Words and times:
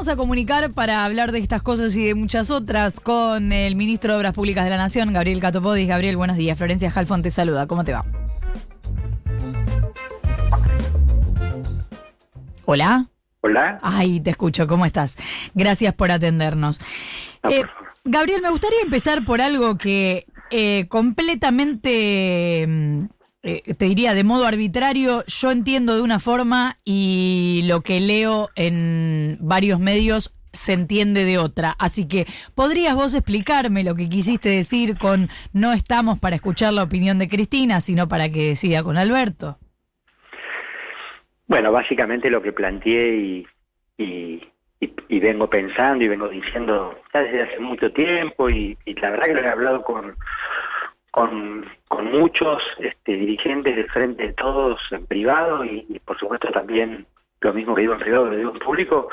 vamos 0.00 0.14
a 0.14 0.16
comunicar 0.16 0.72
para 0.72 1.04
hablar 1.04 1.30
de 1.30 1.40
estas 1.40 1.60
cosas 1.60 1.94
y 1.94 2.06
de 2.06 2.14
muchas 2.14 2.50
otras 2.50 3.00
con 3.00 3.52
el 3.52 3.76
ministro 3.76 4.14
de 4.14 4.18
Obras 4.20 4.32
Públicas 4.32 4.64
de 4.64 4.70
la 4.70 4.78
Nación, 4.78 5.12
Gabriel 5.12 5.40
Catopodis. 5.40 5.86
Gabriel, 5.86 6.16
buenos 6.16 6.38
días. 6.38 6.56
Florencia 6.56 6.90
Jalfón 6.90 7.20
te 7.20 7.28
saluda. 7.28 7.66
¿Cómo 7.66 7.84
te 7.84 7.92
va? 7.92 8.06
Hola. 12.64 13.08
Hola. 13.42 13.78
Ay, 13.82 14.20
te 14.20 14.30
escucho. 14.30 14.66
¿Cómo 14.66 14.86
estás? 14.86 15.18
Gracias 15.52 15.92
por 15.92 16.10
atendernos. 16.10 16.80
Eh, 17.42 17.60
por 17.60 17.68
favor. 17.68 17.92
Gabriel, 18.04 18.40
me 18.40 18.48
gustaría 18.48 18.80
empezar 18.82 19.26
por 19.26 19.42
algo 19.42 19.76
que 19.76 20.24
eh, 20.50 20.86
completamente, 20.88 22.64
mm, 22.66 23.04
eh, 23.42 23.74
te 23.74 23.86
diría, 23.86 24.14
de 24.14 24.24
modo 24.24 24.46
arbitrario, 24.46 25.24
yo 25.26 25.50
entiendo 25.50 25.94
de 25.94 26.02
una 26.02 26.18
forma 26.18 26.76
y 26.84 27.62
lo 27.66 27.80
que 27.80 28.00
leo 28.00 28.50
en 28.54 29.38
varios 29.40 29.80
medios 29.80 30.34
se 30.52 30.72
entiende 30.72 31.24
de 31.24 31.38
otra. 31.38 31.74
Así 31.78 32.06
que, 32.06 32.26
¿podrías 32.54 32.94
vos 32.94 33.14
explicarme 33.14 33.84
lo 33.84 33.94
que 33.94 34.08
quisiste 34.08 34.48
decir 34.48 34.98
con 34.98 35.28
no 35.52 35.72
estamos 35.72 36.18
para 36.18 36.36
escuchar 36.36 36.72
la 36.72 36.82
opinión 36.82 37.18
de 37.18 37.28
Cristina, 37.28 37.80
sino 37.80 38.08
para 38.08 38.28
que 38.28 38.48
decida 38.48 38.82
con 38.82 38.98
Alberto? 38.98 39.58
Bueno, 41.46 41.72
básicamente 41.72 42.30
lo 42.30 42.42
que 42.42 42.52
planteé 42.52 43.16
y, 43.16 43.46
y, 43.98 45.20
vengo 45.20 45.50
pensando 45.50 46.02
y 46.02 46.08
vengo 46.08 46.28
diciendo 46.28 46.98
ya 47.12 47.20
desde 47.20 47.42
hace 47.42 47.58
mucho 47.58 47.92
tiempo 47.92 48.48
y, 48.48 48.76
y 48.86 48.94
la 48.94 49.10
verdad 49.10 49.26
que 49.26 49.34
lo 49.34 49.40
he 49.40 49.48
hablado 49.48 49.82
con, 49.82 50.16
con, 51.10 51.66
con 51.90 52.08
muchos 52.12 52.62
este, 52.78 53.14
dirigentes 53.14 53.74
del 53.74 53.90
Frente 53.90 54.28
de 54.28 54.32
Todos 54.34 54.80
en 54.92 55.04
privado 55.06 55.64
y, 55.64 56.00
por 56.04 56.16
supuesto 56.16 56.48
también 56.52 57.04
lo 57.40 57.52
mismo 57.52 57.74
que 57.74 57.80
digo 57.80 57.94
en 57.94 57.98
privado, 57.98 58.26
lo 58.26 58.36
digo 58.36 58.52
en 58.52 58.60
público, 58.60 59.08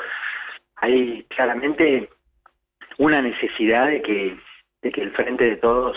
hay 0.76 1.24
claramente 1.24 2.08
una 2.98 3.20
necesidad 3.20 3.88
de 3.88 4.00
que, 4.00 4.38
de 4.82 4.92
que 4.92 5.02
el 5.02 5.10
Frente 5.10 5.42
de 5.44 5.56
Todos 5.56 5.96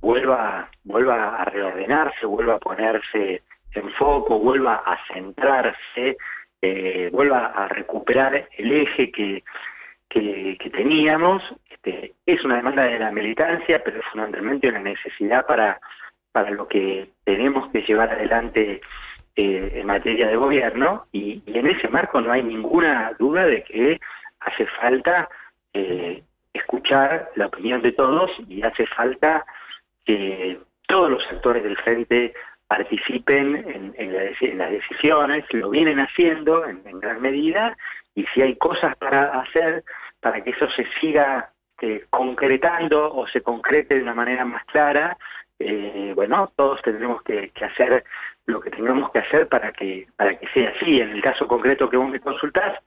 vuelva, 0.00 0.68
vuelva 0.82 1.36
a 1.36 1.44
reordenarse, 1.44 2.26
vuelva 2.26 2.54
a 2.54 2.58
ponerse 2.58 3.42
en 3.74 3.92
foco, 3.92 4.40
vuelva 4.40 4.82
a 4.84 4.98
centrarse, 5.12 6.16
eh, 6.60 7.08
vuelva 7.12 7.52
a 7.54 7.68
recuperar 7.68 8.48
el 8.58 8.72
eje 8.72 9.12
que, 9.12 9.44
que, 10.08 10.58
que 10.58 10.70
teníamos. 10.70 11.40
Este, 11.70 12.14
es 12.26 12.44
una 12.44 12.56
demanda 12.56 12.82
de 12.82 12.98
la 12.98 13.12
militancia, 13.12 13.80
pero 13.84 14.00
es 14.00 14.06
fundamentalmente 14.06 14.68
una 14.68 14.80
necesidad 14.80 15.46
para, 15.46 15.78
para 16.36 16.50
lo 16.50 16.68
que 16.68 17.08
tenemos 17.24 17.70
que 17.70 17.80
llevar 17.80 18.10
adelante 18.10 18.82
eh, 19.36 19.72
en 19.74 19.86
materia 19.86 20.28
de 20.28 20.36
gobierno 20.36 21.06
y, 21.10 21.42
en 21.46 21.66
ese 21.66 21.88
marco 21.88 22.20
no 22.20 22.30
hay 22.30 22.42
ninguna 22.42 23.14
duda 23.18 23.46
de 23.46 23.64
que 23.64 23.98
hace 24.40 24.66
falta 24.66 25.30
eh, 25.72 26.22
escuchar 26.52 27.30
la 27.36 27.46
opinión 27.46 27.80
de 27.80 27.92
todos 27.92 28.30
y 28.50 28.62
hace 28.62 28.84
falta 28.86 29.46
que 30.04 30.60
todos 30.86 31.10
los 31.10 31.26
actores 31.32 31.64
del 31.64 31.78
frente 31.78 32.34
participen 32.68 33.94
en, 33.96 34.58
las 34.58 34.70
decisiones, 34.70 35.42
lo 35.52 35.70
vienen 35.70 36.00
haciendo 36.00 36.66
en, 36.66 36.82
en 36.84 37.00
gran 37.00 37.22
medida, 37.22 37.74
y 38.14 38.26
si 38.34 38.42
hay 38.42 38.56
cosas 38.56 38.94
para 38.98 39.40
hacer 39.40 39.84
para 40.20 40.44
que 40.44 40.50
eso 40.50 40.68
se 40.76 40.84
siga 41.00 41.50
eh, 41.80 42.04
concretando 42.10 43.10
o 43.14 43.26
se 43.26 43.40
concrete 43.40 43.94
de 43.94 44.02
una 44.02 44.14
manera 44.14 44.44
más 44.44 44.66
clara, 44.66 45.16
eh, 45.58 46.12
bueno, 46.14 46.52
todos 46.56 46.82
tendremos 46.82 47.22
que, 47.22 47.52
hacer 47.60 48.04
lo 48.46 48.60
que 48.60 48.70
tengamos 48.70 49.10
que 49.10 49.20
hacer 49.20 49.48
para 49.48 49.72
que 49.72 50.06
para 50.16 50.38
que 50.38 50.48
sea 50.48 50.70
así. 50.70 51.00
En 51.00 51.10
el 51.10 51.22
caso 51.22 51.48
concreto 51.48 51.88
que 51.88 51.96
vos 51.96 52.08
me 52.10 52.20
consultás, 52.20 52.78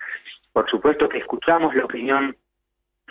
por 0.54 0.70
supuesto 0.70 1.10
que 1.10 1.18
escuchamos 1.18 1.76
la 1.76 1.86
opinión 1.86 2.36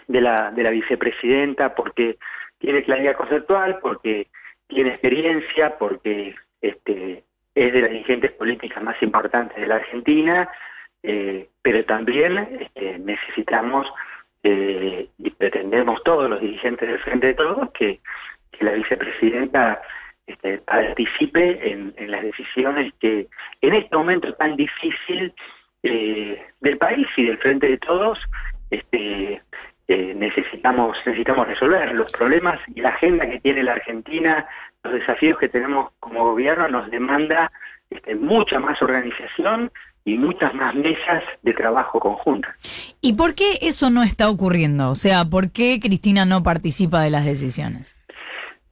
de 0.07 0.21
la, 0.21 0.51
de 0.51 0.63
la 0.63 0.71
vicepresidenta 0.71 1.75
porque 1.75 2.19
tiene 2.59 2.83
claridad 2.83 3.17
conceptual, 3.17 3.79
porque 3.81 4.29
tiene 4.69 4.91
experiencia, 4.91 5.77
porque 5.79 6.35
este, 6.61 7.25
es 7.55 7.73
de 7.73 7.81
las 7.81 7.91
dirigentes 7.91 8.33
políticas 8.33 8.83
más 8.83 9.01
importantes 9.03 9.57
de 9.57 9.67
la 9.67 9.77
Argentina, 9.77 10.49
eh, 11.03 11.49
pero 11.63 11.85
también 11.85 12.39
este, 12.61 12.99
necesitamos 12.99 13.87
eh, 14.43 15.09
y 15.19 15.31
pretendemos 15.31 16.03
todos 16.05 16.31
los 16.31 16.41
dirigentes 16.41 16.89
del 16.89 17.01
Frente 17.01 17.29
de 17.29 17.35
Todos 17.35 17.71
que, 17.73 18.01
que 18.53 18.65
la 18.65 18.73
vicepresidenta 18.73 19.81
este, 20.27 20.59
participe 20.59 21.73
en, 21.73 21.95
las 22.11 22.23
decisiones 22.23 22.93
que 23.01 23.29
en 23.63 23.75
este 23.75 23.97
momento 23.97 24.33
tan 24.35 24.57
difícil 24.57 25.33
eh, 25.83 26.43
del 26.61 26.77
país 26.77 27.07
y 27.17 27.25
del 27.25 27.39
Frente 27.39 27.69
de 27.69 27.79
Todos 27.79 28.19
este, 28.71 29.41
eh, 29.89 30.15
necesitamos 30.15 30.97
necesitamos 31.07 31.47
resolver 31.47 31.95
los 31.95 32.11
problemas 32.13 32.61
y 32.75 32.81
la 32.81 32.91
agenda 32.91 33.29
que 33.29 33.41
tiene 33.41 33.63
la 33.63 33.73
Argentina, 33.73 34.47
los 34.85 34.93
desafíos 34.93 35.39
que 35.39 35.49
tenemos 35.49 35.93
como 35.99 36.25
gobierno 36.25 36.69
nos 36.69 36.91
demanda 36.91 37.51
este, 37.89 38.15
mucha 38.15 38.59
más 38.59 38.81
organización 38.83 39.73
y 40.05 40.17
muchas 40.17 40.55
más 40.55 40.75
mesas 40.75 41.23
de 41.43 41.53
trabajo 41.55 42.01
conjuntas. 42.01 42.55
¿Y 43.01 43.15
por 43.15 43.35
qué 43.35 43.59
eso 43.63 43.91
no 43.91 44.03
está 44.03 44.29
ocurriendo? 44.29 44.91
O 44.91 44.95
sea, 44.95 45.25
¿por 45.25 45.53
qué 45.53 45.79
Cristina 45.81 46.25
no 46.25 46.43
participa 46.43 47.03
de 47.03 47.11
las 47.11 47.25
decisiones? 47.25 47.98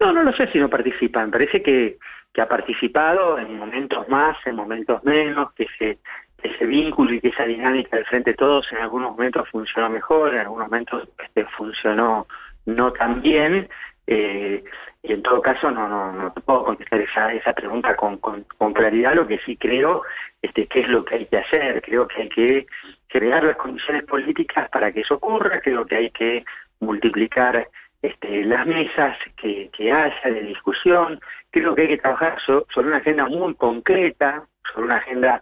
No, 0.00 0.12
no 0.12 0.22
lo 0.22 0.32
sé 0.32 0.46
si 0.52 0.58
no 0.58 0.68
participan. 0.68 1.30
Parece 1.30 1.62
que, 1.62 1.96
ha 2.38 2.46
participado 2.46 3.38
en 3.38 3.56
momentos 3.56 4.06
más, 4.10 4.36
en 4.46 4.56
momentos 4.56 5.02
menos, 5.04 5.54
que 5.54 5.66
que 5.78 5.98
ese 6.42 6.66
vínculo 6.66 7.14
y 7.14 7.20
que 7.20 7.28
esa 7.28 7.44
dinámica 7.44 7.96
del 7.96 8.04
frente 8.04 8.32
de 8.32 8.36
todos 8.36 8.70
en 8.72 8.78
algunos 8.78 9.12
momentos 9.12 9.48
funcionó 9.48 9.88
mejor, 9.88 10.34
en 10.34 10.40
algunos 10.40 10.68
momentos 10.68 11.08
este, 11.24 11.46
funcionó 11.56 12.26
no 12.66 12.92
tan 12.92 13.22
bien. 13.22 13.68
eh, 14.06 14.62
y 15.02 15.12
en 15.12 15.22
todo 15.22 15.40
caso 15.40 15.70
no, 15.70 15.88
no, 15.88 16.12
no 16.12 16.34
puedo 16.34 16.64
contestar 16.64 17.00
esa, 17.00 17.32
esa 17.32 17.52
pregunta 17.52 17.94
con, 17.94 18.18
con, 18.18 18.44
con 18.58 18.72
claridad. 18.72 19.14
Lo 19.14 19.26
que 19.26 19.38
sí 19.38 19.56
creo 19.56 20.02
este, 20.42 20.66
que 20.66 20.80
es 20.80 20.88
lo 20.88 21.04
que 21.04 21.14
hay 21.16 21.26
que 21.26 21.38
hacer. 21.38 21.80
Creo 21.82 22.08
que 22.08 22.22
hay 22.22 22.28
que 22.28 22.66
crear 23.08 23.44
las 23.44 23.56
condiciones 23.56 24.04
políticas 24.04 24.68
para 24.68 24.90
que 24.90 25.00
eso 25.00 25.14
ocurra. 25.14 25.60
Creo 25.60 25.86
que 25.86 25.96
hay 25.96 26.10
que 26.10 26.44
multiplicar 26.80 27.68
este, 28.06 28.44
las 28.44 28.66
mesas 28.66 29.16
que, 29.36 29.70
haya 29.92 30.12
de 30.24 30.42
discusión. 30.42 31.20
Creo 31.50 31.74
que 31.74 31.82
hay 31.82 31.88
que 31.88 31.98
trabajar 31.98 32.38
so- 32.44 32.66
sobre 32.74 32.88
una 32.88 32.98
agenda 32.98 33.26
muy 33.26 33.54
concreta, 33.54 34.44
sobre 34.72 34.86
una 34.86 34.96
agenda 34.96 35.40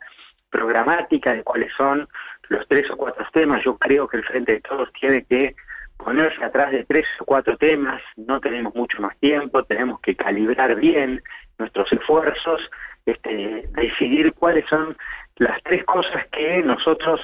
programática 0.51 1.35
de 1.35 1.43
cuáles 1.43 1.73
son 1.77 2.09
los 2.49 2.67
tres 2.69 2.91
o 2.91 2.97
cuatro 2.97 3.27
temas. 3.33 3.65
Yo 3.65 3.77
creo 3.79 4.07
que 4.09 4.19
el 4.19 4.25
Frente 4.25 4.53
de 4.53 4.61
Todos 4.61 4.93
tiene 4.93 5.25
que 5.25 5.55
ponerse 5.97 6.43
atrás 6.45 6.71
de 6.71 6.85
tres 6.85 7.07
o 7.21 7.25
cuatro 7.25 7.57
temas. 7.57 8.01
No 8.17 8.41
tenemos 8.41 8.75
mucho 8.75 9.01
más 9.01 9.19
tiempo, 9.19 9.65
tenemos 9.65 10.01
que 10.01 10.15
calibrar 10.15 10.75
bien 10.77 11.23
nuestros 11.59 11.93
esfuerzos, 11.93 12.61
este, 13.07 13.69
decidir 13.73 14.33
cuáles 14.35 14.67
son 14.69 14.97
las 15.37 15.63
tres 15.63 15.85
cosas 15.85 16.27
que 16.33 16.63
nosotros 16.63 17.21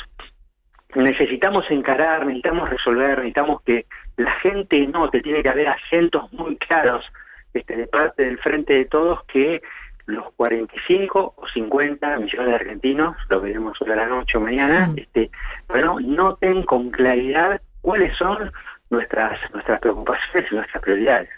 necesitamos 0.95 1.71
encarar, 1.71 2.27
necesitamos 2.27 2.69
resolver, 2.71 3.19
necesitamos 3.19 3.63
que 3.63 3.87
la 4.17 4.33
gente 4.41 4.87
note, 4.87 5.21
tiene 5.21 5.43
que 5.43 5.49
haber 5.49 5.69
acentos 5.69 6.33
muy 6.33 6.57
claros 6.57 7.05
este, 7.55 7.77
de 7.77 7.87
parte 7.87 8.25
del 8.25 8.39
frente 8.39 8.75
de 8.75 8.85
todos 8.87 9.25
que 9.25 9.61
los 10.07 10.33
45 10.33 11.35
o 11.37 11.49
50 11.49 12.17
millones 12.19 12.49
de 12.49 12.55
argentinos, 12.55 13.17
lo 13.29 13.41
veremos 13.41 13.81
hoy 13.81 13.91
a 13.93 13.97
la 13.97 14.07
noche 14.07 14.39
o 14.39 14.41
mañana, 14.41 14.87
Sí. 14.95 15.01
este, 15.03 15.31
bueno, 15.69 15.99
noten 16.01 16.63
con 16.65 16.91
claridad 16.91 17.61
cuáles 17.81 18.17
son 18.17 18.51
nuestras 18.91 19.39
nuestras 19.53 19.81
preocupaciones 19.81 20.51
y 20.51 20.55
nuestras 20.57 20.83
prioridades. 20.83 21.31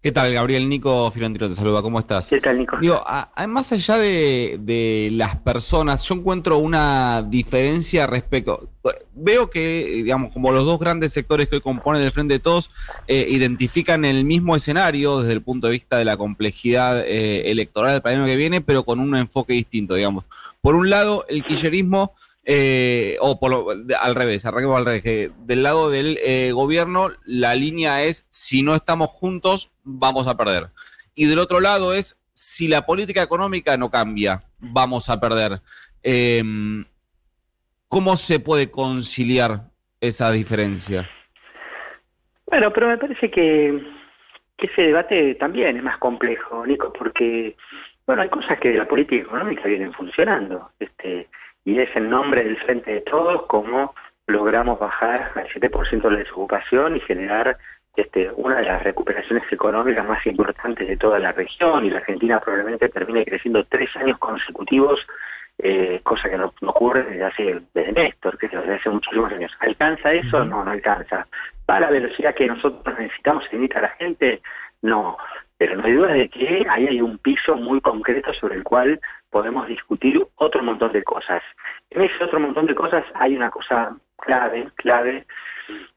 ¿Qué 0.00 0.12
tal, 0.12 0.32
Gabriel? 0.32 0.68
Nico 0.68 1.10
Filantiro 1.10 1.48
te 1.48 1.56
saluda, 1.56 1.82
¿cómo 1.82 1.98
estás? 1.98 2.28
¿Qué 2.28 2.40
tal, 2.40 2.56
Nico? 2.56 2.76
Digo, 2.80 3.02
a- 3.04 3.32
a- 3.34 3.46
más 3.48 3.72
allá 3.72 3.96
de, 3.96 4.56
de 4.60 5.08
las 5.12 5.34
personas, 5.38 6.04
yo 6.04 6.14
encuentro 6.14 6.58
una 6.58 7.22
diferencia 7.22 8.06
respecto. 8.06 8.68
Veo 9.12 9.50
que, 9.50 9.84
digamos, 10.04 10.32
como 10.32 10.52
los 10.52 10.64
dos 10.64 10.78
grandes 10.78 11.12
sectores 11.12 11.48
que 11.48 11.56
hoy 11.56 11.60
componen 11.62 12.00
el 12.00 12.12
Frente 12.12 12.34
de 12.34 12.38
Todos 12.40 12.70
eh, 13.08 13.26
identifican 13.28 14.04
el 14.04 14.24
mismo 14.24 14.54
escenario 14.54 15.18
desde 15.18 15.32
el 15.32 15.42
punto 15.42 15.66
de 15.66 15.72
vista 15.72 15.96
de 15.96 16.04
la 16.04 16.16
complejidad 16.16 17.00
eh, 17.04 17.50
electoral 17.50 18.00
del 18.00 18.12
año 18.14 18.24
que 18.24 18.36
viene, 18.36 18.60
pero 18.60 18.84
con 18.84 19.00
un 19.00 19.16
enfoque 19.16 19.54
distinto, 19.54 19.94
digamos. 19.94 20.24
Por 20.60 20.76
un 20.76 20.90
lado, 20.90 21.24
el 21.28 21.42
quillerismo, 21.44 22.12
eh, 22.50 23.18
o 23.20 23.38
por 23.38 23.50
lo- 23.50 23.66
al 24.00 24.14
revés, 24.14 24.46
arranquemos 24.46 24.78
al 24.78 24.86
revés, 24.86 25.02
que 25.02 25.30
del 25.40 25.62
lado 25.62 25.90
del 25.90 26.18
eh, 26.24 26.50
gobierno, 26.52 27.10
la 27.26 27.54
línea 27.54 28.02
es: 28.04 28.26
si 28.30 28.62
no 28.62 28.74
estamos 28.74 29.08
juntos, 29.10 29.70
vamos 29.84 30.26
a 30.26 30.36
perder. 30.36 30.68
Y 31.14 31.26
del 31.26 31.40
otro 31.40 31.60
lado 31.60 31.92
es, 31.92 32.16
si 32.32 32.66
la 32.66 32.86
política 32.86 33.22
económica 33.22 33.76
no 33.76 33.90
cambia, 33.90 34.40
vamos 34.58 35.10
a 35.10 35.20
perder. 35.20 35.60
Eh, 36.02 36.42
¿Cómo 37.88 38.16
se 38.16 38.40
puede 38.40 38.70
conciliar 38.70 39.70
esa 40.00 40.30
diferencia? 40.32 41.08
Bueno, 42.46 42.72
pero 42.72 42.88
me 42.88 42.96
parece 42.96 43.30
que, 43.30 43.82
que 44.56 44.66
ese 44.68 44.82
debate 44.82 45.34
también 45.34 45.76
es 45.76 45.82
más 45.82 45.98
complejo, 45.98 46.64
Nico, 46.64 46.92
porque, 46.92 47.56
bueno, 48.06 48.22
hay 48.22 48.30
cosas 48.30 48.58
que 48.58 48.70
de 48.70 48.78
la 48.78 48.88
política 48.88 49.22
económica 49.22 49.64
vienen 49.66 49.92
funcionando, 49.92 50.70
este, 50.78 51.28
y 51.68 51.78
es 51.80 51.94
en 51.94 52.08
nombre 52.08 52.42
del 52.42 52.56
Frente 52.56 52.90
de 52.90 53.00
Todos 53.02 53.44
como 53.46 53.94
logramos 54.26 54.78
bajar 54.78 55.32
al 55.34 55.46
7% 55.48 56.00
de 56.00 56.10
la 56.10 56.18
desocupación 56.20 56.96
y 56.96 57.00
generar 57.00 57.58
este, 57.94 58.30
una 58.36 58.56
de 58.56 58.64
las 58.64 58.82
recuperaciones 58.82 59.44
económicas 59.52 60.08
más 60.08 60.24
importantes 60.26 60.88
de 60.88 60.96
toda 60.96 61.18
la 61.18 61.32
región 61.32 61.84
y 61.84 61.90
la 61.90 61.98
Argentina 61.98 62.40
probablemente 62.40 62.88
termine 62.88 63.22
creciendo 63.26 63.64
tres 63.64 63.94
años 63.96 64.16
consecutivos, 64.16 64.98
eh, 65.58 66.00
cosa 66.04 66.30
que 66.30 66.38
no, 66.38 66.54
ocurre 66.62 67.02
desde 67.02 67.24
hace 67.24 67.60
desde 67.74 67.92
Néstor, 67.92 68.38
que 68.38 68.48
desde 68.48 68.74
hace 68.74 68.88
muchísimos 68.88 69.30
años. 69.30 69.52
¿Alcanza 69.60 70.10
eso? 70.14 70.42
No, 70.46 70.64
no 70.64 70.70
alcanza. 70.70 71.26
¿Va 71.68 71.80
la 71.80 71.90
velocidad 71.90 72.34
que 72.34 72.46
nosotros 72.46 72.98
necesitamos 72.98 73.44
y 73.52 73.76
a 73.76 73.80
la 73.82 73.90
gente? 73.90 74.40
No. 74.80 75.18
Pero 75.58 75.76
no 75.76 75.84
hay 75.84 75.92
duda 75.92 76.12
de 76.12 76.28
que 76.28 76.64
ahí 76.70 76.86
hay 76.86 77.00
un 77.00 77.18
piso 77.18 77.56
muy 77.56 77.80
concreto 77.80 78.32
sobre 78.34 78.54
el 78.54 78.62
cual 78.62 79.00
podemos 79.30 79.66
discutir 79.66 80.24
otro 80.36 80.62
montón 80.62 80.92
de 80.92 81.02
cosas. 81.02 81.42
En 81.90 82.02
ese 82.02 82.24
otro 82.24 82.40
montón 82.40 82.66
de 82.66 82.74
cosas 82.74 83.04
hay 83.14 83.36
una 83.36 83.50
cosa 83.50 83.96
clave, 84.16 84.68
clave, 84.76 85.26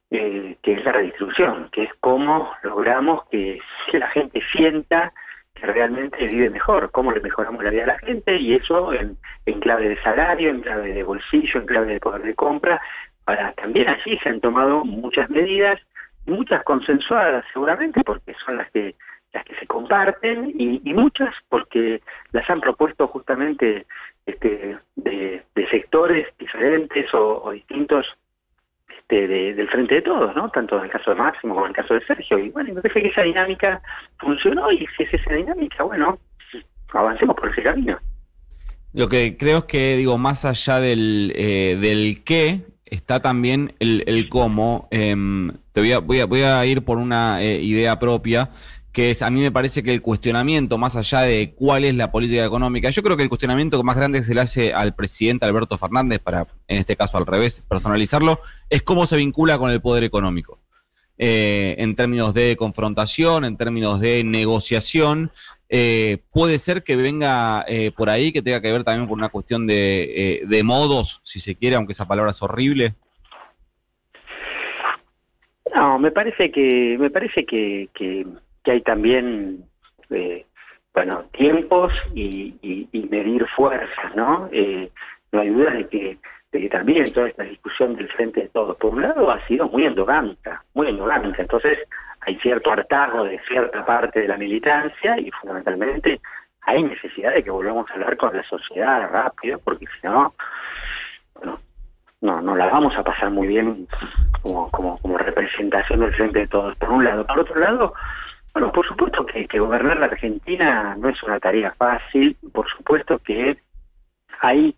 eh, 0.10 0.58
que 0.62 0.74
es 0.74 0.84
la 0.84 0.92
redistribución, 0.92 1.70
que 1.72 1.84
es 1.84 1.92
cómo 2.00 2.52
logramos 2.64 3.24
que, 3.30 3.62
la 3.94 4.10
gente 4.10 4.42
sienta 4.52 5.14
que 5.54 5.66
realmente 5.68 6.28
vive 6.28 6.50
mejor, 6.50 6.92
cómo 6.92 7.12
le 7.12 7.22
mejoramos 7.22 7.64
la 7.64 7.70
vida 7.70 7.84
a 7.84 7.88
la 7.88 8.00
gente 8.00 8.36
y 8.36 8.56
eso 8.56 8.94
en, 8.94 9.18
clave 9.62 9.90
de 9.90 10.02
salario, 10.02 10.50
en 10.50 10.62
clave 10.62 10.94
de 10.94 11.04
bolsillo, 11.04 11.60
en 11.60 11.66
clave 11.66 11.94
de 11.94 12.00
poder 12.00 12.24
de 12.24 12.36
compra. 12.36 12.82
También 13.56 13.88
allí 13.88 14.18
se 14.18 14.30
han 14.30 14.42
tomado 14.42 14.84
muchas 14.84 15.30
medidas, 15.30 15.80
muchas 16.26 16.64
consensuadas 16.64 17.46
seguramente, 17.54 18.04
porque 18.04 18.36
son 18.46 18.58
las 18.58 18.70
que 18.72 18.96
las 19.34 19.46
que 19.46 19.56
se 19.56 19.68
comparten 19.68 20.54
y, 20.58 20.94
muchas 20.94 21.34
porque 21.50 22.02
las 22.32 22.50
han 22.50 22.62
propuesto 22.62 23.08
justamente 23.08 23.86
este, 24.26 24.78
de, 24.96 25.44
sectores 25.70 26.28
diferentes 26.38 27.08
o 27.14 27.52
distintos 27.52 28.06
del 29.18 29.70
frente 29.70 29.96
de 29.96 30.02
todos, 30.02 30.36
¿no? 30.36 30.50
Tanto 30.50 30.78
en 30.78 30.86
el 30.86 30.90
caso 30.90 31.12
de 31.12 31.18
Máximo 31.18 31.54
como 31.54 31.66
en 31.66 31.72
el 31.72 31.76
caso 31.76 31.94
de 31.94 32.06
Sergio. 32.06 32.40
Y 32.40 32.50
bueno, 32.50 32.74
me 32.74 32.82
parece 32.82 33.02
que 33.02 33.10
esa 33.10 33.24
dinámica 33.24 33.82
funcionó 34.20 34.72
y 34.72 34.88
si 34.98 35.04
es 35.04 35.14
esa 35.14 35.34
dinámica, 35.34 35.84
bueno, 35.84 36.18
avancemos 36.94 37.36
por 37.36 37.50
ese 37.50 37.62
camino. 37.62 38.00
Lo 38.94 39.10
que 39.10 39.38
creo 39.38 39.60
es 39.60 39.64
que, 39.66 39.98
digo, 39.98 40.18
más 40.18 40.46
allá 40.46 40.80
del, 40.80 41.34
eh, 41.36 41.78
del 41.80 42.24
qué, 42.24 42.62
está 42.86 43.22
también 43.22 43.74
el, 43.80 44.04
el 44.08 44.30
cómo. 44.30 44.88
Em, 44.92 45.52
te 45.74 45.82
voy 45.82 45.92
a, 45.94 46.00
voy, 46.00 46.20
a, 46.22 46.26
voy 46.26 46.42
a 46.42 46.66
ir 46.66 46.84
por 46.84 46.98
una 46.98 47.42
eh, 47.42 47.62
idea 47.62 48.00
propia 48.00 48.50
que 48.92 49.10
es, 49.12 49.22
a 49.22 49.30
mí 49.30 49.40
me 49.40 49.52
parece 49.52 49.84
que 49.84 49.94
el 49.94 50.02
cuestionamiento, 50.02 50.78
más 50.78 50.96
allá 50.96 51.22
de 51.22 51.54
cuál 51.56 51.86
es 51.86 51.96
la 51.96 52.12
política 52.12 52.46
económica, 52.46 52.90
yo 52.90 53.02
creo 53.02 53.16
que 53.16 53.24
el 53.24 53.30
cuestionamiento 53.30 53.82
más 53.84 53.96
grande 53.96 54.20
que 54.20 54.26
se 54.26 54.36
le 54.36 54.42
hace 54.42 54.74
al 54.74 54.96
presidente 54.96 55.46
Alberto 55.46 55.78
Fernández, 55.78 56.20
para 56.20 56.48
en 56.68 56.78
este 56.78 56.98
caso 56.98 57.18
al 57.18 57.26
revés, 57.26 57.64
personalizarlo, 57.70 58.42
es 58.70 58.82
cómo 58.82 59.06
se 59.06 59.18
vincula 59.18 59.58
con 59.58 59.72
el 59.72 59.82
poder 59.82 60.04
económico. 60.04 60.60
Eh, 61.18 61.76
en 61.78 61.96
términos 61.96 62.34
de 62.34 62.56
confrontación, 62.58 63.46
en 63.46 63.56
términos 63.56 64.02
de 64.02 64.24
negociación, 64.24 65.32
eh, 65.70 66.18
puede 66.34 66.58
ser 66.58 66.84
que 66.84 66.98
venga 66.98 67.64
eh, 67.68 67.92
por 67.96 68.10
ahí, 68.10 68.34
que 68.34 68.42
tenga 68.42 68.62
que 68.62 68.72
ver 68.72 68.84
también 68.84 69.08
por 69.08 69.18
una 69.18 69.30
cuestión 69.30 69.68
de, 69.68 70.62
modos, 70.66 71.22
si 71.24 71.40
se 71.40 71.56
quiere, 71.56 71.78
aunque 71.78 71.94
esa 71.94 72.08
palabra 72.08 72.32
es 72.32 72.42
horrible. 72.42 72.96
No, 75.74 75.98
me 75.98 76.12
parece 76.12 76.52
que, 76.52 76.98
me 77.00 77.10
parece 77.10 77.46
que 77.46 77.88
que 78.64 78.72
hay 78.72 78.82
también, 78.82 79.66
eh, 80.10 80.46
bueno, 80.94 81.24
tiempos 81.34 81.94
y, 82.14 82.88
medir 83.10 83.46
fuerzas, 83.56 84.16
¿no? 84.16 84.48
Eh, 84.52 84.90
no 85.32 85.42
hay 85.42 85.50
duda 85.50 85.72
de 85.72 85.88
que, 85.88 86.18
también 86.70 87.12
toda 87.14 87.30
esta 87.30 87.44
discusión 87.44 87.96
del 87.96 88.10
frente 88.10 88.42
de 88.42 88.50
todos, 88.50 88.78
por 88.78 88.94
un 88.94 89.02
lado, 89.02 89.30
ha 89.32 89.46
sido 89.48 89.68
muy 89.68 89.86
endogámica, 89.86 90.64
muy 90.74 90.88
endogámica, 90.88 91.42
entonces 91.42 91.80
hay 92.22 92.38
cierto 92.40 92.72
hartazgo 92.72 93.24
de 93.26 93.40
cierta 93.48 93.86
parte 93.86 94.22
de 94.22 94.28
la 94.28 94.38
militancia 94.38 95.18
y 95.20 95.32
fundamentalmente 95.32 96.20
hay 96.62 96.84
necesidad 96.84 97.34
de 97.34 97.44
que 97.44 97.52
volvamos 97.52 97.90
a 97.90 97.94
hablar 97.94 98.18
con 98.18 98.36
la 98.36 98.44
sociedad 98.44 99.10
rápido, 99.12 99.60
porque 99.60 99.86
si 99.88 100.08
no, 100.08 100.34
bueno, 101.36 101.60
no, 102.22 102.42
no 102.42 102.56
la 102.56 102.68
vamos 102.68 102.96
a 102.96 103.04
pasar 103.04 103.32
muy 103.32 103.48
bien 103.48 103.88
como, 104.42 104.70
como, 104.72 104.98
como 105.00 105.18
representación 105.18 106.02
del 106.02 106.14
frente 106.14 106.40
de 106.40 106.48
todos, 106.48 106.76
por 106.78 106.92
un 106.92 107.04
lado. 107.04 107.26
Por 107.26 107.40
otro 107.40 107.56
lado, 107.56 107.94
bueno, 108.54 108.72
por 108.72 108.86
supuesto 108.86 109.26
que, 109.26 109.60
gobernar 109.60 110.00
la 110.00 110.08
Argentina 110.08 110.96
no 111.00 111.10
es 111.10 111.22
una 111.24 111.40
tarea 111.40 111.74
fácil, 111.78 112.36
por 112.52 112.70
supuesto 112.70 113.20
que 113.20 113.58
hay 114.42 114.76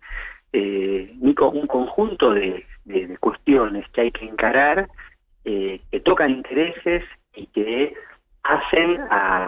eh, 0.52 1.12
un 1.20 1.34
conjunto 1.66 2.32
de, 2.32 2.64
cuestiones 3.18 3.88
que 3.90 4.02
hay 4.02 4.10
que 4.12 4.26
encarar, 4.26 4.88
eh, 5.44 5.80
que 5.90 6.00
tocan 6.00 6.30
intereses 6.30 7.02
y 7.34 7.46
que 7.46 7.94
hacen 8.42 9.00
a, 9.10 9.46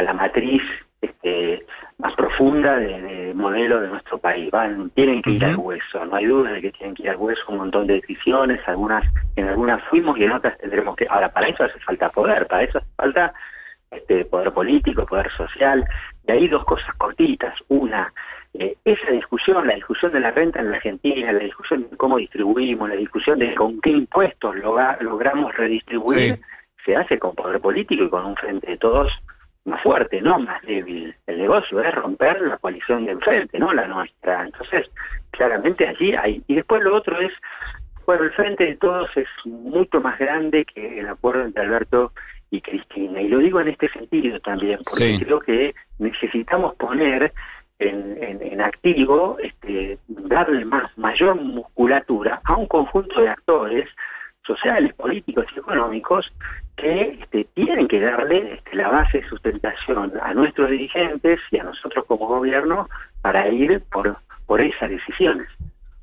la 0.00 0.12
matriz 0.14 0.62
este, 1.02 1.66
más 1.98 2.14
profunda 2.14 2.76
de, 2.76 3.34
modelo 3.34 3.80
de 3.80 3.88
nuestro 3.88 4.18
país. 4.18 4.50
Van, 4.50 4.90
tienen 4.90 5.20
que 5.22 5.32
ir 5.32 5.44
al 5.44 5.56
hueso, 5.56 6.04
no 6.06 6.16
hay 6.16 6.26
duda 6.26 6.52
de 6.52 6.62
que 6.62 6.72
tienen 6.72 6.94
que 6.94 7.02
ir 7.02 7.10
al 7.10 7.16
hueso 7.16 7.42
un 7.48 7.58
montón 7.58 7.86
de 7.86 7.94
decisiones, 7.94 8.60
algunas 8.66 9.04
en 9.36 9.48
algunas 9.48 9.82
fuimos 9.84 10.16
y 10.18 10.24
en 10.24 10.32
otras 10.32 10.56
tendremos 10.58 10.96
que... 10.96 11.06
Ahora, 11.10 11.30
para 11.30 11.48
eso 11.48 11.64
hace 11.64 11.78
falta 11.80 12.08
poder, 12.10 12.46
para 12.46 12.62
eso 12.62 12.78
hace 12.78 12.88
falta 12.96 13.34
este, 13.90 14.24
poder 14.24 14.52
político, 14.52 15.06
poder 15.06 15.30
social. 15.36 15.84
De 16.24 16.32
ahí 16.32 16.48
dos 16.48 16.64
cosas 16.64 16.94
cortitas. 16.96 17.54
Una, 17.68 18.12
eh, 18.54 18.76
esa 18.84 19.10
discusión, 19.10 19.66
la 19.66 19.74
discusión 19.74 20.12
de 20.12 20.20
la 20.20 20.30
renta 20.30 20.60
en 20.60 20.70
la 20.70 20.76
Argentina, 20.76 21.32
la 21.32 21.40
discusión 21.40 21.88
de 21.90 21.96
cómo 21.96 22.16
distribuimos, 22.18 22.88
la 22.88 22.96
discusión 22.96 23.38
de 23.38 23.54
con 23.54 23.80
qué 23.80 23.90
impuestos 23.90 24.56
logramos 24.56 25.54
redistribuir, 25.56 26.40
se 26.84 26.96
hace 26.96 27.18
con 27.18 27.34
poder 27.34 27.60
político 27.60 28.04
y 28.04 28.08
con 28.08 28.24
un 28.24 28.36
frente 28.36 28.70
de 28.70 28.78
todos 28.78 29.12
más 29.64 29.82
fuerte, 29.82 30.20
no 30.20 30.38
más 30.38 30.62
débil. 30.62 31.14
El 31.26 31.38
negocio 31.38 31.80
es 31.82 31.94
romper 31.94 32.40
la 32.40 32.56
coalición 32.56 33.04
de 33.04 33.12
enfrente, 33.12 33.58
no 33.58 33.72
la 33.72 33.86
nuestra. 33.86 34.44
Entonces, 34.44 34.86
claramente 35.30 35.86
allí 35.86 36.14
hay. 36.14 36.42
Y 36.46 36.56
después 36.56 36.82
lo 36.82 36.96
otro 36.96 37.20
es, 37.20 37.32
bueno, 38.06 38.24
el 38.24 38.32
frente 38.32 38.64
de 38.64 38.76
todos 38.76 39.14
es 39.16 39.28
mucho 39.44 40.00
más 40.00 40.18
grande 40.18 40.64
que 40.64 41.00
el 41.00 41.08
acuerdo 41.08 41.44
entre 41.44 41.64
Alberto 41.64 42.12
y 42.50 42.60
Cristina. 42.60 43.20
Y 43.20 43.28
lo 43.28 43.38
digo 43.38 43.60
en 43.60 43.68
este 43.68 43.88
sentido 43.90 44.40
también, 44.40 44.80
porque 44.84 45.18
creo 45.20 45.40
que 45.40 45.74
necesitamos 45.98 46.74
poner 46.76 47.32
en, 47.78 48.42
en, 48.42 48.60
activo, 48.60 49.36
este, 49.42 49.98
darle 50.08 50.64
más, 50.64 50.96
mayor 50.98 51.36
musculatura 51.36 52.40
a 52.44 52.56
un 52.56 52.66
conjunto 52.66 53.20
de 53.20 53.28
actores 53.28 53.88
sociales, 54.44 54.94
políticos 54.94 55.46
y 55.54 55.58
económicos 55.58 56.32
que 56.76 57.18
este, 57.20 57.44
tienen 57.54 57.86
que 57.86 58.00
darle 58.00 58.54
este, 58.54 58.76
la 58.76 58.88
base 58.88 59.18
de 59.18 59.28
sustentación 59.28 60.12
a 60.20 60.34
nuestros 60.34 60.70
dirigentes 60.70 61.40
y 61.50 61.58
a 61.58 61.64
nosotros 61.64 62.04
como 62.06 62.26
gobierno 62.26 62.88
para 63.20 63.48
ir 63.48 63.80
por, 63.92 64.16
por 64.46 64.60
esas 64.60 64.90
decisiones. 64.90 65.48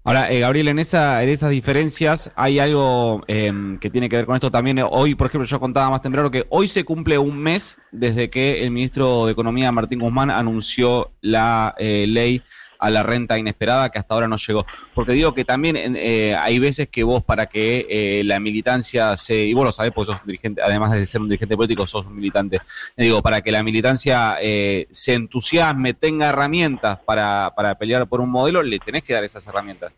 Ahora, 0.07 0.31
eh, 0.31 0.41
Gabriel, 0.41 0.67
en, 0.67 0.77
esa, 0.77 1.23
en 1.23 1.29
esas 1.29 1.49
diferencias 1.49 2.31
hay 2.35 2.59
algo 2.59 3.23
em, 3.27 3.79
que 3.79 3.89
tiene 3.89 4.07
que 4.07 4.17
ver 4.17 4.27
con 4.27 4.35
esto 4.35 4.51
también. 4.51 4.79
Hoy, 4.87 5.15
por 5.15 5.25
ejemplo, 5.25 5.47
yo 5.47 5.59
contaba 5.59 5.89
más 5.89 6.03
temprano 6.03 6.29
que 6.29 6.45
hoy 6.49 6.67
se 6.67 6.85
cumple 6.85 7.17
un 7.17 7.39
mes 7.39 7.79
desde 7.91 8.29
que 8.29 8.63
el 8.63 8.69
ministro 8.69 9.25
de 9.25 9.31
Economía, 9.31 9.71
Martín 9.71 10.01
Guzmán, 10.01 10.29
anunció 10.29 11.11
la 11.21 11.73
eh, 11.79 12.05
ley 12.07 12.43
a 12.79 12.89
la 12.89 13.03
renta 13.03 13.37
inesperada 13.37 13.89
que 13.89 13.99
hasta 13.99 14.13
ahora 14.13 14.27
no 14.27 14.37
llegó. 14.37 14.65
Porque 14.93 15.13
digo 15.13 15.33
que 15.33 15.45
también 15.45 15.95
eh, 15.95 16.35
hay 16.35 16.59
veces 16.59 16.87
que 16.89 17.03
vos 17.03 17.23
para 17.23 17.47
que 17.47 17.87
eh, 17.89 18.23
la 18.23 18.39
militancia 18.39 19.15
se, 19.17 19.45
y 19.45 19.53
vos 19.53 19.65
lo 19.65 19.71
sabés 19.71 19.91
porque 19.91 20.11
sos 20.11 20.21
un 20.21 20.27
dirigente, 20.27 20.61
además 20.61 20.91
de 20.91 21.05
ser 21.05 21.21
un 21.21 21.29
dirigente 21.29 21.55
político, 21.55 21.87
sos 21.87 22.05
un 22.05 22.15
militante, 22.15 22.59
digo, 22.97 23.21
para 23.21 23.41
que 23.41 23.51
la 23.51 23.63
militancia 23.63 24.37
eh, 24.41 24.87
se 24.91 25.13
entusiasme, 25.13 25.93
tenga 25.93 26.29
herramientas 26.29 26.99
para, 26.99 27.51
para 27.55 27.75
pelear 27.75 28.07
por 28.07 28.21
un 28.21 28.29
modelo, 28.29 28.63
le 28.63 28.79
tenés 28.79 29.03
que 29.03 29.13
dar 29.13 29.23
esas 29.23 29.45
herramientas. 29.47 29.93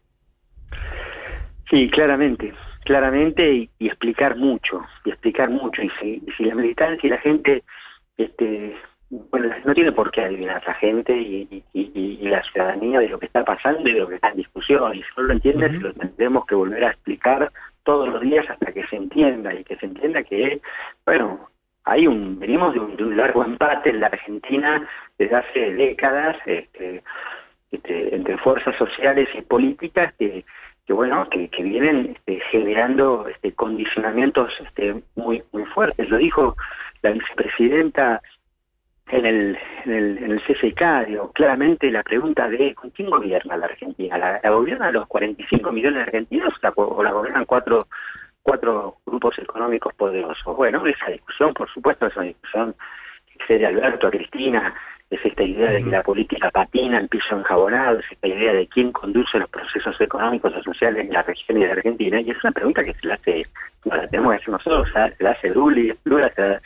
Sí, 1.70 1.90
claramente, 1.90 2.54
claramente 2.86 3.70
y, 3.80 3.88
explicar 3.88 4.38
mucho, 4.38 4.82
y 5.04 5.10
explicar 5.10 5.50
mucho. 5.50 5.82
Y 5.82 5.90
si, 6.00 6.24
y 6.26 6.32
si 6.38 6.44
la 6.46 6.56
militancia 6.56 7.06
y 7.06 7.10
la 7.10 7.18
gente 7.18 7.64
este, 8.18 8.76
bueno, 9.10 9.50
no 9.64 9.74
tiene 9.74 9.92
por 9.92 10.12
qué 10.12 10.22
adivinar 10.22 10.62
la 10.66 10.74
gente 10.76 11.16
y, 11.16 11.64
la 12.22 12.44
ciudadanía 12.44 13.00
de 13.00 13.10
lo 13.10 13.20
que 13.20 13.28
está 13.28 13.46
pasando 13.46 13.88
y 13.90 13.94
de 13.94 14.00
lo 14.00 14.08
que 14.10 14.16
está 14.16 14.30
en 14.30 14.38
discusión. 14.38 14.94
Y 14.94 15.02
si 15.02 15.10
no 15.16 15.24
lo 15.24 15.34
entiende, 15.34 15.70
lo 15.70 15.94
tendremos 15.94 16.46
que 16.46 16.56
volver 16.56 16.84
a 16.84 16.90
explicar 16.90 17.52
todos 17.84 18.10
los 18.10 18.22
días 18.22 18.46
hasta 18.50 18.74
que 18.74 18.86
se 18.88 18.98
entienda 18.98 19.54
y 19.54 19.64
que 19.64 19.78
se 19.78 19.86
entienda 19.86 20.24
que, 20.24 20.60
bueno, 21.06 21.50
hay 21.86 22.06
un 22.06 22.38
venimos 22.38 22.74
de 22.74 22.82
un, 22.82 23.16
largo 23.16 23.46
empate 23.46 23.92
en 23.92 24.02
la 24.02 24.08
Argentina 24.08 24.86
desde 25.18 25.36
hace 25.38 25.74
décadas 25.74 26.36
este, 26.46 27.02
este, 27.72 28.14
entre 28.14 28.38
fuerzas 28.40 28.76
sociales 28.76 29.30
y 29.34 29.42
políticas 29.42 30.14
que, 30.20 30.44
que 30.86 30.94
bueno 30.94 31.30
que, 31.30 31.48
que 31.48 31.64
vienen 31.64 32.18
este, 32.18 32.42
generando 32.52 33.26
este, 33.30 33.54
condicionamientos 33.54 34.52
este, 34.66 35.02
muy 35.16 35.42
muy 35.54 35.64
fuertes. 35.64 36.10
Lo 36.10 36.18
dijo 36.18 36.58
la 37.04 37.12
vicepresidenta 37.12 38.22
en 39.10 39.26
el, 39.26 39.58
en 39.86 39.94
el, 39.94 40.18
en 40.18 40.32
el 40.32 41.08
digo, 41.08 41.32
claramente 41.32 41.90
la 41.90 42.04
pregunta 42.04 42.48
de 42.50 42.76
¿con 42.76 42.90
quién 42.90 43.10
gobierna 43.10 43.58
la 43.58 43.68
Argentina? 43.68 44.18
¿La, 44.18 44.40
la 44.44 44.50
gobiernan 44.50 44.94
los 44.94 45.08
45 45.08 45.72
millones 45.72 45.98
de 45.98 46.04
argentinos 46.04 46.54
o 46.76 47.04
la 47.04 47.12
gobiernan 47.12 47.46
cuatro, 47.46 47.88
cuatro 48.42 48.98
grupos 49.06 49.40
económicos 49.40 49.94
poderosos? 49.94 50.56
Bueno, 50.56 50.86
esa 50.86 51.12
discusión, 51.12 51.54
por 51.54 51.70
supuesto, 51.70 52.08
es 52.08 52.16
una 52.18 52.26
discusión 52.26 52.76
que 53.28 53.34
excede 53.36 53.66
a 53.66 53.70
Alberto, 53.70 54.08
a 54.08 54.12
Cristina, 54.12 54.74
es 55.10 55.26
esta 55.26 55.44
idea 55.44 55.72
de 55.72 55.84
que 55.84 55.90
la 55.90 56.04
política 56.04 56.52
patina 56.52 57.00
en 57.00 57.08
piso 57.08 57.38
enjabonado, 57.38 58.00
es 58.00 58.06
esta 58.12 58.28
idea 58.28 58.54
de 58.54 58.68
quién 58.68 58.92
conduce 58.92 59.40
los 59.40 59.50
procesos 59.50 60.00
económicos 60.02 60.54
o 60.54 60.64
sociales 60.64 61.06
en 61.06 61.14
la 61.14 61.24
región 61.24 61.58
y 61.58 61.66
de 61.66 61.72
Argentina, 61.72 62.20
y 62.20 62.30
es 62.30 62.44
una 62.44 62.52
pregunta 62.52 62.84
que 62.84 62.94
se 62.94 63.08
la 63.08 63.14
hace, 63.14 63.46
no 63.86 63.96
la 63.96 64.08
tenemos 64.08 64.32
que 64.32 64.38
hacer 64.38 64.50
nosotros, 64.50 64.88
se 64.94 65.24
la 65.24 65.32
hace 65.32 65.50
Lula, 65.54 65.96
se, 66.04 66.42
la, 66.42 66.60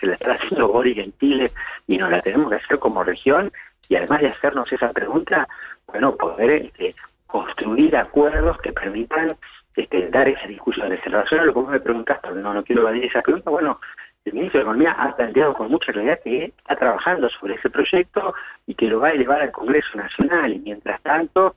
se, 0.00 0.06
la 0.06 0.14
está 0.14 0.32
haciendo 0.32 0.68
Boric 0.68 0.98
en 0.98 1.16
Chile, 1.18 1.50
y 1.86 1.96
nos 1.96 2.10
la 2.10 2.20
tenemos 2.20 2.50
que 2.50 2.56
hacer 2.56 2.78
como 2.80 3.04
región, 3.04 3.52
y 3.88 3.94
además 3.94 4.20
de 4.20 4.28
hacernos 4.28 4.72
esa 4.72 4.92
pregunta, 4.92 5.46
bueno, 5.86 6.16
poder 6.16 6.64
este, 6.64 6.94
construir 7.28 7.96
acuerdos 7.96 8.58
que 8.58 8.72
permitan 8.72 9.36
este, 9.76 10.08
dar 10.08 10.28
esas 10.28 10.48
discusiones. 10.48 11.00
En 11.04 11.12
relación 11.12 11.40
a 11.40 11.44
lo 11.44 11.52
que 11.52 11.60
vos 11.60 11.70
me 11.70 11.80
preguntaste, 11.80 12.30
no, 12.30 12.54
no 12.54 12.64
quiero 12.64 12.82
evadir 12.82 13.04
esa 13.04 13.22
pregunta, 13.22 13.50
bueno, 13.50 13.80
el 14.24 14.32
ministro 14.32 14.58
de 14.58 14.64
Economía 14.64 14.92
ha 14.92 15.14
planteado 15.14 15.54
con 15.54 15.70
mucha 15.70 15.92
claridad 15.92 16.20
que 16.22 16.46
está 16.46 16.76
trabajando 16.76 17.28
sobre 17.28 17.54
ese 17.54 17.68
proyecto 17.68 18.34
y 18.66 18.74
que 18.74 18.88
lo 18.88 19.00
va 19.00 19.08
a 19.08 19.12
elevar 19.12 19.42
al 19.42 19.52
Congreso 19.52 19.96
Nacional. 19.96 20.54
Y 20.54 20.58
mientras 20.60 21.00
tanto, 21.02 21.54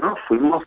¿no? 0.00 0.16
fuimos 0.28 0.64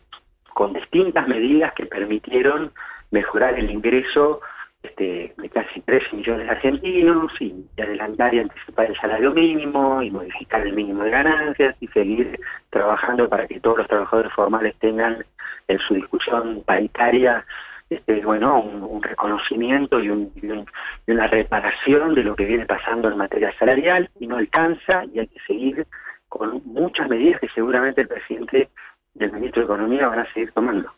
con 0.54 0.72
distintas 0.72 1.28
medidas 1.28 1.72
que 1.74 1.86
permitieron 1.86 2.72
mejorar 3.10 3.58
el 3.58 3.70
ingreso 3.70 4.40
este, 4.82 5.34
de 5.36 5.48
casi 5.50 5.80
13 5.80 6.16
millones 6.16 6.46
de 6.46 6.52
argentinos 6.52 7.32
y, 7.40 7.54
adelantar 7.78 8.34
y 8.34 8.40
anticipar 8.40 8.86
el 8.86 8.96
salario 8.96 9.32
mínimo 9.32 10.02
y 10.02 10.10
modificar 10.10 10.66
el 10.66 10.72
mínimo 10.72 11.04
de 11.04 11.10
ganancias 11.10 11.76
y 11.80 11.86
seguir 11.88 12.40
trabajando 12.70 13.28
para 13.28 13.46
que 13.46 13.60
todos 13.60 13.78
los 13.78 13.88
trabajadores 13.88 14.32
formales 14.32 14.74
tengan 14.80 15.24
en 15.68 15.78
su 15.80 15.94
discusión 15.94 16.62
paritaria 16.64 17.44
este, 17.88 18.20
bueno, 18.24 18.60
un, 18.60 19.02
reconocimiento 19.02 20.00
y, 20.00 20.10
un, 20.10 20.32
y, 20.34 21.10
una 21.12 21.26
reparación 21.28 22.14
de 22.14 22.24
lo 22.24 22.34
que 22.34 22.44
viene 22.44 22.66
pasando 22.66 23.08
en 23.08 23.16
materia 23.16 23.56
salarial 23.58 24.10
y 24.18 24.26
no 24.26 24.36
alcanza 24.36 25.04
y 25.12 25.20
hay 25.20 25.28
que 25.28 25.40
seguir 25.46 25.86
con 26.28 26.62
muchas 26.64 27.08
medidas 27.08 27.40
que 27.40 27.48
seguramente 27.48 28.00
el 28.00 28.08
presidente 28.08 28.68
y 29.14 29.24
el 29.24 29.32
ministro 29.32 29.62
de 29.62 29.66
Economía 29.66 30.08
van 30.08 30.20
a 30.20 30.32
seguir 30.32 30.52
tomando. 30.52 30.92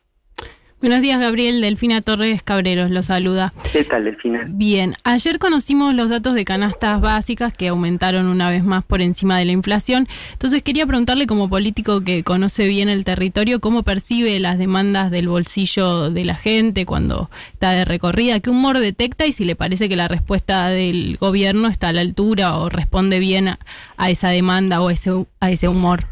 Buenos 0.81 1.03
días, 1.03 1.19
Gabriel. 1.19 1.61
Delfina 1.61 2.03
Torres 2.03 2.45
Cabreros 2.45 2.93
lo 2.93 3.03
saluda. 3.03 3.53
¿Qué 3.73 3.83
tal, 3.83 4.05
Delfina? 4.05 4.45
Bien. 4.49 4.95
Ayer 5.03 5.41
conocimos 5.41 5.93
los 5.93 6.09
datos 6.09 6.37
de 6.37 6.45
canastas 6.45 7.01
básicas 7.01 7.53
que 7.53 7.67
aumentaron 7.67 8.27
una 8.27 8.49
vez 8.49 8.63
más 8.63 8.85
por 8.85 9.01
encima 9.01 9.37
de 9.41 9.45
la 9.45 9.51
inflación. 9.51 10.07
Entonces 10.33 10.63
quería 10.63 10.87
preguntarle 10.87 11.27
como 11.27 11.51
político 11.51 12.03
que 12.05 12.23
conoce 12.23 12.69
bien 12.69 12.89
el 12.89 13.05
territorio, 13.05 13.59
cómo 13.59 13.83
percibe 13.83 14.39
las 14.39 14.57
demandas 14.57 15.11
del 15.11 15.29
bolsillo 15.29 16.11
de 16.11 16.25
la 16.25 16.37
gente 16.37 16.87
cuando 16.87 17.29
está 17.51 17.73
de 17.73 17.85
recorrida, 17.85 18.39
qué 18.39 18.51
humor 18.51 18.79
detecta 18.79 19.27
y 19.27 19.33
si 19.33 19.45
le 19.45 19.57
parece 19.57 19.89
que 19.89 19.97
la 19.97 20.07
respuesta 20.07 20.69
del 20.69 21.17
gobierno 21.17 21.67
está 21.67 21.89
a 21.89 21.93
la 21.93 22.03
altura 22.03 22.57
o 22.57 22.69
responde 22.69 23.19
bien 23.19 23.49
a, 23.49 24.11
esa 24.11 24.29
demanda 24.29 24.81
o 24.81 24.91
ese, 24.91 25.11
a 25.41 25.51
ese 25.51 25.67
humor. 25.67 26.05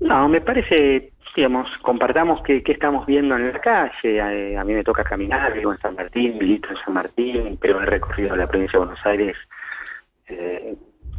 No, 0.00 0.28
me 0.28 0.40
parece 0.40 1.12
digamos, 1.34 1.68
compartamos 1.82 2.42
qué, 2.42 2.62
estamos 2.66 3.06
viendo 3.06 3.36
en 3.36 3.52
la 3.52 3.60
calle. 3.60 3.92
Eh, 4.02 4.56
a, 4.56 4.64
mí 4.64 4.72
me 4.72 4.84
toca 4.84 5.04
caminar, 5.04 5.52
vivo 5.54 5.72
en 5.72 5.78
San 5.78 5.94
Martín, 5.94 6.38
milito 6.38 6.68
en 6.70 6.76
San 6.84 6.94
Martín, 6.94 7.58
pero 7.60 7.82
he 7.82 7.86
recorrido 7.86 8.36
la 8.36 8.46
provincia 8.46 8.78
de 8.78 8.84
Buenos 8.86 9.06
Aires, 9.06 9.36
eh, 10.28 10.74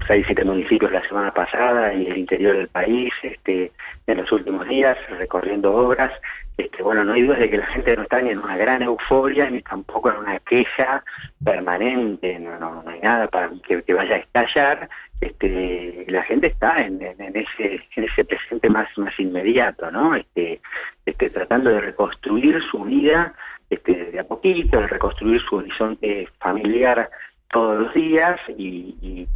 seis, 0.08 0.24
siete 0.26 0.44
municipios 0.44 0.92
la 0.92 1.08
semana 1.08 1.34
pasada 1.34 1.94
y 1.94 2.08
el 2.08 2.18
interior 2.18 2.58
del 2.58 2.68
país 2.68 3.14
este, 3.24 3.72
en 4.08 4.18
los 4.18 4.32
últimos 4.32 4.68
días, 4.68 4.98
recorriendo 5.10 5.74
obras. 5.74 6.12
Este, 6.58 6.84
bueno, 6.84 7.04
no 7.04 7.14
hay 7.14 7.24
duda 7.24 7.38
de 7.38 7.50
que 7.50 7.58
la 7.58 7.68
gente 7.68 7.96
no 7.96 8.04
está 8.04 8.22
ni 8.22 8.32
en 8.32 8.40
una 8.40 8.58
gran 8.58 8.82
euforia 8.82 9.50
ni 9.50 9.62
tampoco 9.62 10.12
en 10.12 10.18
una 10.18 10.40
queja 10.40 11.04
permanente, 11.44 12.38
no, 12.40 12.60
no, 12.60 12.84
hay 12.86 13.00
nada 13.00 13.28
para 13.28 13.50
que, 13.68 13.82
que 13.82 13.94
vaya 13.94 14.16
a 14.16 14.20
estallar 14.20 14.90
este, 15.22 16.06
la 16.08 16.24
gente 16.24 16.48
está 16.48 16.84
en, 16.84 17.00
ese 17.02 17.80
en 17.96 18.04
ese 18.04 18.26
presente 18.26 18.70
más 18.70 18.90
inmediato, 19.20 19.92
¿no? 19.92 20.16
Este, 20.16 20.60
este, 21.06 21.30
tratando 21.30 21.70
de 21.70 21.80
reconstruir 21.80 22.60
su 22.72 22.84
vida 22.84 23.34
este, 23.70 24.12
de 24.12 24.20
a 24.20 24.24
poquito, 24.24 24.80
de 24.82 24.88
reconstruir 24.88 25.40
su 25.42 25.58
horizonte 25.58 26.28
familiar 26.40 27.10
todos 27.52 27.82
los 27.82 27.94
días 27.94 28.40
y, 28.58 29.28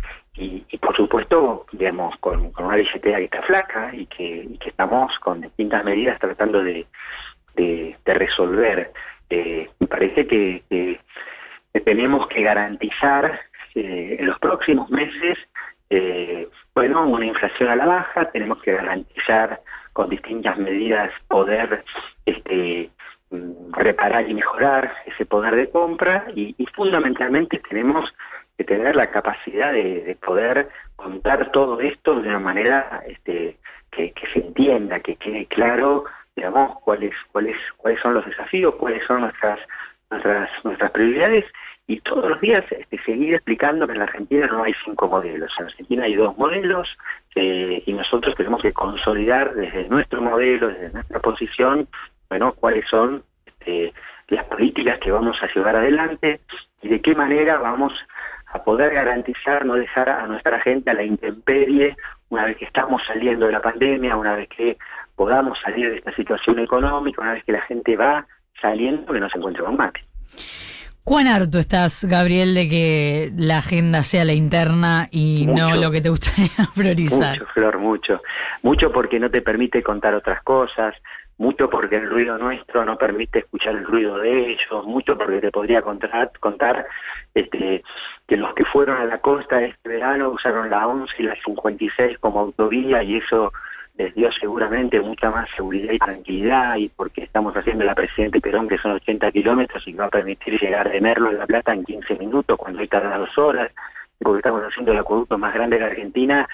por 0.82 0.96
supuesto, 0.96 1.66
digamos, 1.72 2.18
con, 2.18 2.52
una 2.58 2.76
billetera 2.76 3.20
que 3.20 3.26
está 3.26 3.44
flaca 3.44 3.92
y 3.94 4.08
que, 4.08 4.58
estamos 4.66 5.18
con 5.20 5.42
distintas 5.42 5.86
medidas 5.86 6.20
tratando 6.20 6.64
de, 6.64 6.86
de, 7.56 7.96
resolver. 8.06 8.92
Eh, 9.30 9.70
me 9.80 9.88
parece 9.88 10.26
que, 10.26 11.00
tenemos 11.84 12.28
que 12.28 12.42
garantizar 12.42 13.40
eh, 13.76 14.16
en 14.20 14.26
los 14.26 14.40
próximos 14.40 14.90
meses 14.90 15.38
eh, 15.90 16.48
bueno, 16.74 17.08
una 17.08 17.26
inflación 17.26 17.70
a 17.70 17.76
la 17.76 17.86
baja, 17.86 18.32
tenemos 18.32 18.62
que 18.62 18.74
garantizar 18.74 19.62
con 19.94 20.10
distintas 20.10 20.58
medidas 20.58 21.12
poder 21.28 21.84
este, 22.26 22.90
mm, 23.30 23.74
reparar 23.74 24.30
y 24.30 24.34
mejorar 24.34 24.94
ese 25.06 25.26
poder 25.26 25.56
de 25.56 25.70
compra 25.70 26.26
y, 26.36 26.54
fundamentalmente 26.76 27.62
tenemos 27.70 28.14
que 28.58 28.66
tener 28.66 28.96
la 28.96 29.10
capacidad 29.10 29.72
de, 29.72 30.18
poder 30.26 30.68
contar 30.98 31.52
todo 31.52 31.80
esto 31.80 32.22
de 32.22 32.28
una 32.28 32.40
manera 32.40 33.02
este, 33.08 33.58
que, 33.92 34.14
se 34.34 34.40
entienda, 34.40 35.00
que 35.00 35.16
quede 35.16 35.46
claro, 35.46 36.04
digamos, 36.36 36.78
cuáles, 36.82 37.14
cuáles, 37.32 37.56
cuáles 37.78 38.02
son 38.02 38.16
los 38.16 38.26
desafíos, 38.26 38.76
cuáles 38.76 39.06
son 39.08 39.22
nuestras, 39.22 39.60
nuestras, 40.10 40.50
nuestras 40.66 40.92
prioridades 40.92 41.46
y 41.88 42.00
todos 42.02 42.30
los 42.30 42.42
días 42.42 42.66
este, 42.72 42.98
seguir 43.04 43.36
explicando 43.36 43.86
que 43.86 43.94
en 43.94 44.00
la 44.00 44.06
Argentina 44.06 44.48
no 44.48 44.64
hay 44.64 44.74
cinco 44.84 45.08
modelos, 45.08 45.52
en 45.60 45.66
Argentina 45.66 46.04
hay 46.06 46.16
dos 46.16 46.38
modelos 46.38 46.88
eh, 47.36 47.84
y 47.86 47.94
nosotros 47.94 48.36
tenemos 48.36 48.62
que 48.62 48.74
consolidar 48.74 49.54
desde 49.54 49.88
nuestro 49.88 50.22
modelo, 50.22 50.70
desde 50.70 50.90
nuestra 50.90 51.20
posición, 51.20 51.88
bueno, 52.30 52.54
cuáles 52.54 52.88
son 52.90 53.24
este, 53.46 53.94
las 54.30 54.46
políticas 54.46 55.00
que 55.00 55.12
vamos 55.12 55.38
a 55.42 55.54
llevar 55.54 55.76
adelante 55.76 56.40
y 56.82 56.88
de 56.88 57.02
qué 57.02 57.14
manera 57.14 57.58
vamos 57.58 57.94
a 58.48 58.64
poder 58.64 58.94
garantizar 58.94 59.66
no 59.66 59.76
dejar 59.76 60.10
a 60.10 60.26
nuestra 60.26 60.60
gente 60.62 60.90
a 60.90 60.94
la 60.94 61.04
intemperie 61.04 61.96
una 62.30 62.46
vez 62.46 62.58
que 62.58 62.66
estamos 62.66 63.02
saliendo 63.06 63.46
de 63.46 63.52
la 63.52 63.62
pandemia, 63.62 64.16
una 64.16 64.36
vez 64.36 64.50
que 64.50 64.78
podamos 65.16 65.60
salir 65.60 65.92
de 65.92 65.98
esta 65.98 66.16
situación 66.16 66.60
económica, 66.60 67.22
una 67.22 67.34
vez 67.34 67.44
que 67.44 67.52
la 67.52 67.62
gente 67.62 67.96
va 67.96 68.26
saliendo 68.60 69.14
que 69.14 69.20
no 69.20 69.30
se 69.30 69.38
encuentre 69.38 69.64
con 69.64 69.78
mate. 69.78 70.02
¿Cuán 71.06 71.28
harto 71.28 71.60
estás, 71.60 72.04
Gabriel, 72.10 72.56
de 72.56 72.68
que 72.68 73.32
la 73.38 73.60
agenda 73.60 74.02
sea 74.02 74.26
la 74.26 74.34
interna 74.34 75.08
y 75.12 75.46
no 75.46 75.76
lo 75.76 75.92
que 75.92 76.02
te 76.02 76.10
gustaría 76.10 76.50
priorizar? 76.76 77.38
Mucho, 77.38 77.52
Flor, 77.54 77.78
mucho. 77.78 78.22
Mucho 78.64 78.92
porque 78.92 79.20
no 79.20 79.30
te 79.30 79.44
permite 79.44 79.84
contar 79.84 80.16
otras 80.16 80.42
cosas, 80.42 80.96
mucho 81.38 81.70
porque 81.70 81.98
el 81.98 82.10
ruido 82.10 82.40
nuestro 82.40 82.84
no 82.86 82.98
permite 82.98 83.38
escuchar 83.38 83.76
el 83.76 83.86
ruido 83.86 84.18
de 84.18 84.54
ellos, 84.54 84.84
mucho 84.88 85.16
porque 85.16 85.42
te 85.42 85.52
podría 85.52 85.84
contar, 85.84 86.32
contar 86.40 86.88
este, 87.36 87.84
que 88.28 88.38
los 88.38 88.56
que 88.56 88.66
fueron 88.66 88.98
a 88.98 89.06
la 89.06 89.20
costa 89.20 89.60
este 89.60 89.88
verano 89.88 90.30
usaron 90.30 90.72
la 90.72 90.88
11 90.88 91.14
y 91.20 91.24
la 91.24 91.36
56 91.36 92.18
como 92.18 92.40
autovía 92.40 93.04
y 93.04 93.18
eso 93.18 93.54
les 93.98 94.14
dio 94.14 94.32
seguramente 94.32 95.00
mucha 95.00 95.32
más 95.32 95.50
seguridad 95.56 95.94
y 95.94 96.00
tranquilidad 96.00 96.76
y 96.76 96.90
porque 96.90 97.24
estamos 97.24 97.56
haciendo 97.56 97.86
la 97.86 97.96
Presidente 97.96 98.42
Perón 98.42 98.68
que 98.68 98.78
son 98.78 98.92
80 98.92 99.32
kilómetros 99.32 99.88
y 99.88 99.94
va 99.94 100.06
a 100.06 100.10
permitir 100.10 100.60
llegar 100.60 100.92
de 100.92 101.00
Merlo 101.00 101.30
a 101.30 101.34
La 101.34 101.48
Plata 101.48 101.74
en 101.74 101.86
15 101.86 102.16
minutos 102.16 102.58
cuando 102.58 102.82
hay 102.82 102.88
tarda 102.88 103.18
dos 103.18 103.38
horas, 103.38 103.72
porque 104.20 104.40
estamos 104.40 104.62
haciendo 104.64 104.92
el 104.92 104.98
acueducto 104.98 105.38
más 105.38 105.54
grande 105.54 105.80
de 105.80 105.86
Argentina 105.86 106.48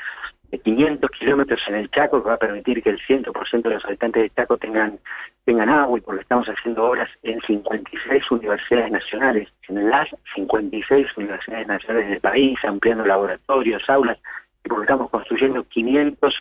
de 0.51 0.60
500 0.60 1.10
kilómetros 1.12 1.62
en 1.67 1.75
el 1.75 1.89
Chaco 1.89 2.21
que 2.21 2.29
va 2.29 2.36
a 2.36 2.39
permitir 2.39 2.83
que 2.83 2.89
el 2.89 3.00
100% 3.00 3.62
de 3.62 3.69
los 3.69 3.86
habitantes 3.86 4.21
del 4.21 4.33
Chaco 4.33 4.57
tengan 4.57 5.00
tengan 5.45 5.69
agua 5.69 5.98
y 5.98 6.01
porque 6.01 6.21
estamos 6.21 6.48
haciendo 6.48 6.83
obras 6.83 7.10
en 7.24 7.41
56 7.41 8.29
universidades 8.29 8.91
nacionales, 8.91 9.50
en 9.67 9.89
las 9.89 10.07
56 10.36 11.07
universidades 11.17 11.67
nacionales 11.67 12.10
del 12.10 12.19
país, 12.19 12.60
ampliando 12.63 13.05
laboratorios, 13.05 13.81
aulas, 13.89 14.19
porque 14.68 14.84
estamos 14.84 15.10
construyendo 15.10 15.63
500 15.63 16.34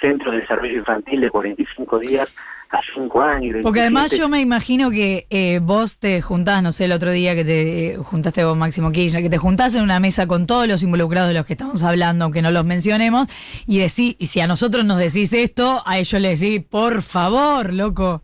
centros 0.00 0.34
de 0.34 0.40
desarrollo 0.40 0.78
infantil 0.78 1.20
de 1.20 1.30
45 1.30 1.98
días 1.98 2.34
a 2.70 2.80
5 2.94 3.22
años. 3.22 3.56
Porque 3.62 3.80
además 3.80 4.16
yo 4.16 4.28
me 4.28 4.40
imagino 4.40 4.90
que 4.90 5.26
eh, 5.30 5.58
vos 5.62 5.98
te 5.98 6.20
juntás, 6.20 6.62
no 6.62 6.72
sé, 6.72 6.84
el 6.84 6.92
otro 6.92 7.10
día 7.10 7.34
que 7.34 7.44
te 7.44 7.94
eh, 7.94 7.96
juntaste 7.96 8.42
con 8.42 8.58
Máximo 8.58 8.90
Kirchner, 8.92 9.22
que 9.22 9.30
te 9.30 9.38
juntás 9.38 9.74
en 9.74 9.82
una 9.82 10.00
mesa 10.00 10.26
con 10.26 10.46
todos 10.46 10.68
los 10.68 10.82
involucrados 10.82 11.28
de 11.28 11.34
los 11.34 11.46
que 11.46 11.54
estamos 11.54 11.82
hablando, 11.82 12.24
aunque 12.24 12.42
no 12.42 12.50
los 12.50 12.64
mencionemos, 12.64 13.28
y 13.66 13.78
decís, 13.78 14.16
y 14.18 14.26
si 14.26 14.40
a 14.40 14.46
nosotros 14.46 14.84
nos 14.84 14.98
decís 14.98 15.32
esto, 15.32 15.82
a 15.86 15.98
ellos 15.98 16.20
les 16.20 16.40
decís, 16.40 16.64
por 16.64 17.02
favor, 17.02 17.72
loco. 17.72 18.22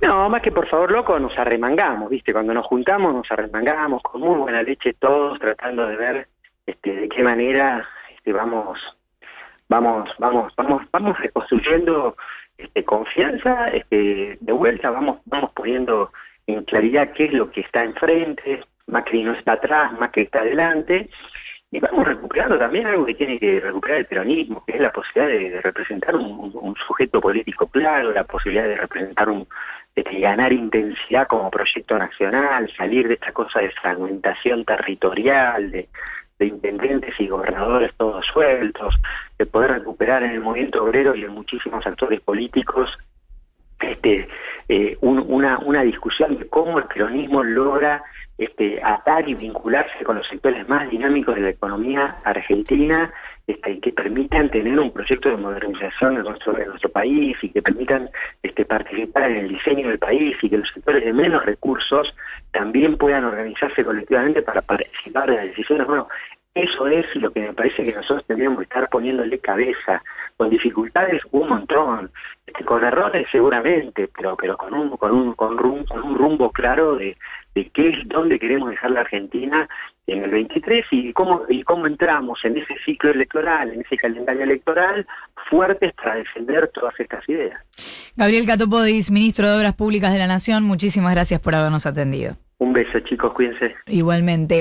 No, 0.00 0.28
más 0.28 0.42
que 0.42 0.52
por 0.52 0.68
favor, 0.68 0.92
loco, 0.92 1.18
nos 1.18 1.36
arremangamos, 1.36 2.08
¿viste? 2.08 2.32
Cuando 2.32 2.54
nos 2.54 2.66
juntamos, 2.66 3.12
nos 3.12 3.30
arremangamos 3.30 4.00
con 4.02 4.20
muy 4.20 4.36
buena 4.38 4.62
leche 4.62 4.94
todos, 4.94 5.40
tratando 5.40 5.88
de 5.88 5.96
ver 5.96 6.28
este, 6.68 6.92
de 6.92 7.08
qué 7.08 7.22
manera 7.22 7.88
este, 8.14 8.30
vamos, 8.32 8.78
vamos, 9.68 10.10
vamos, 10.18 10.52
vamos, 10.54 10.82
vamos 10.92 11.18
reconstruyendo 11.18 12.14
este, 12.58 12.84
confianza, 12.84 13.68
este, 13.68 14.36
de 14.38 14.52
vuelta 14.52 14.90
vamos, 14.90 15.20
vamos 15.24 15.50
poniendo 15.52 16.12
en 16.46 16.64
claridad 16.64 17.12
qué 17.12 17.24
es 17.24 17.32
lo 17.32 17.50
que 17.50 17.62
está 17.62 17.84
enfrente, 17.84 18.60
Macri 18.86 19.22
no 19.22 19.32
está 19.32 19.52
atrás, 19.52 19.98
Macri 19.98 20.24
está 20.24 20.40
adelante, 20.40 21.08
y 21.70 21.80
vamos 21.80 22.06
recuperando 22.06 22.58
también 22.58 22.86
algo 22.86 23.06
que 23.06 23.14
tiene 23.14 23.38
que 23.38 23.60
recuperar 23.60 23.98
el 23.98 24.06
peronismo, 24.06 24.62
que 24.66 24.74
es 24.74 24.80
la 24.80 24.92
posibilidad 24.92 25.26
de, 25.26 25.60
representar 25.62 26.16
un, 26.16 26.74
sujeto 26.86 27.20
político 27.20 27.66
claro, 27.66 28.12
la 28.12 28.24
posibilidad 28.24 28.68
de 28.68 28.76
representar 28.76 29.30
un, 29.30 29.46
de 29.94 30.02
ganar 30.20 30.52
intensidad 30.52 31.26
como 31.28 31.50
proyecto 31.50 31.98
nacional, 31.98 32.70
salir 32.76 33.08
de 33.08 33.14
esta 33.14 33.32
cosa 33.32 33.60
de 33.60 33.70
fragmentación 33.70 34.66
territorial, 34.66 35.70
de, 35.70 35.88
de 36.38 36.46
intendentes 36.46 37.14
y 37.18 37.28
gobernadores 37.28 37.92
todos 37.96 38.24
sueltos, 38.26 38.94
de 39.38 39.46
poder 39.46 39.72
recuperar 39.72 40.22
en 40.22 40.32
el 40.32 40.40
movimiento 40.40 40.84
obrero 40.84 41.14
y 41.14 41.24
en 41.24 41.32
muchísimos 41.32 41.86
actores 41.86 42.20
políticos 42.20 42.90
este, 43.80 44.28
eh, 44.68 44.98
una, 45.00 45.58
una 45.58 45.82
discusión 45.82 46.36
de 46.36 46.48
cómo 46.48 46.78
el 46.78 46.84
peronismo 46.84 47.42
logra 47.44 48.02
este, 48.36 48.82
atar 48.82 49.28
y 49.28 49.34
vincularse 49.34 50.04
con 50.04 50.16
los 50.16 50.26
sectores 50.26 50.68
más 50.68 50.90
dinámicos 50.90 51.34
de 51.34 51.42
la 51.42 51.50
economía 51.50 52.16
argentina 52.24 53.12
este, 53.48 53.80
que 53.80 53.92
permitan 53.92 54.50
tener 54.50 54.78
un 54.78 54.92
proyecto 54.92 55.30
de 55.30 55.38
modernización 55.38 56.16
de 56.16 56.22
nuestro, 56.22 56.52
país 56.92 57.34
y 57.40 57.48
que 57.48 57.62
permitan 57.62 58.10
este, 58.42 58.66
participar 58.66 59.30
en 59.30 59.36
el 59.38 59.48
diseño 59.48 59.88
del 59.88 59.98
país 59.98 60.36
y 60.42 60.50
que 60.50 60.58
los 60.58 60.68
sectores 60.68 61.02
de 61.02 61.14
menos 61.14 61.46
recursos 61.46 62.14
también 62.52 62.98
puedan 62.98 63.24
organizarse 63.24 63.82
colectivamente 63.82 64.42
para 64.42 64.60
participar 64.60 65.30
de 65.30 65.36
las 65.36 65.44
decisiones. 65.46 65.86
Bueno, 65.86 66.08
eso 66.54 66.88
es 66.88 67.06
lo 67.16 67.30
que 67.30 67.40
me 67.40 67.54
parece 67.54 67.84
que 67.84 67.94
nosotros 67.94 68.26
tendríamos 68.26 68.58
que 68.58 68.64
estar 68.64 68.86
poniéndole 68.90 69.38
cabeza, 69.38 70.02
con 70.38 70.50
dificultades 70.50 71.20
un 71.32 71.48
montón, 71.48 72.10
este, 72.46 72.64
con 72.64 72.82
errores 72.84 73.26
seguramente, 73.30 74.08
pero 74.16 74.36
pero 74.36 74.56
con 74.56 74.72
un 74.72 74.96
con 74.96 75.12
un 75.12 75.34
con, 75.34 75.52
un 75.58 76.14
rumbo 76.16 76.50
claro 76.52 76.96
de, 76.96 77.16
de 77.54 77.68
qué 77.70 77.88
es 77.88 78.08
dónde 78.08 78.38
queremos 78.38 78.70
dejar 78.70 78.92
la 78.92 79.00
Argentina 79.00 79.68
en 80.06 80.22
el 80.22 80.30
23 80.30 80.86
y 80.92 81.12
cómo 81.12 81.42
y 81.48 81.64
cómo 81.64 81.88
entramos 81.88 82.38
en 82.44 82.56
ese 82.56 82.74
ciclo 82.84 83.10
electoral, 83.10 83.72
en 83.72 83.80
ese 83.80 83.96
calendario 83.96 84.44
electoral 84.44 85.04
fuertes 85.50 85.92
para 85.94 86.14
defender 86.14 86.70
todas 86.72 86.98
estas 87.00 87.28
ideas. 87.28 87.60
Gabriel 88.16 88.46
Catopodis, 88.46 89.10
ministro 89.10 89.48
de 89.48 89.58
Obras 89.58 89.74
Públicas 89.74 90.12
de 90.12 90.18
la 90.18 90.28
Nación, 90.28 90.62
muchísimas 90.62 91.14
gracias 91.14 91.40
por 91.40 91.56
habernos 91.56 91.84
atendido. 91.84 92.34
Un 92.58 92.72
beso, 92.72 92.98
chicos, 93.00 93.32
cuídense. 93.34 93.74
Igualmente. 93.86 94.56